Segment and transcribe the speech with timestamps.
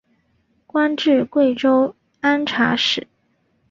[0.65, 3.05] 官至贵州按察使。